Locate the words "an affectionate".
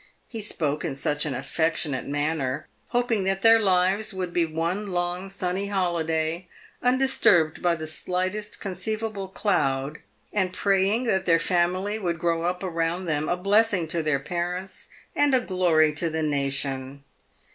1.27-2.07